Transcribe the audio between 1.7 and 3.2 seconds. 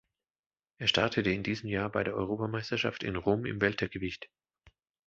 bei der Europameisterschaft in